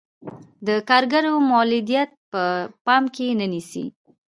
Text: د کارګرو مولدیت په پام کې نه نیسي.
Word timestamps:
د 0.67 0.69
کارګرو 0.89 1.33
مولدیت 1.49 2.09
په 2.31 2.41
پام 2.85 3.03
کې 3.15 3.27
نه 3.39 3.45
نیسي. 3.53 3.85